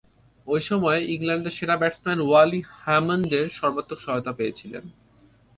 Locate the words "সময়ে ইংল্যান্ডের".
0.69-1.55